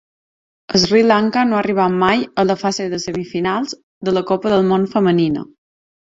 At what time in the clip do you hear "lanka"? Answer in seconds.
1.09-1.41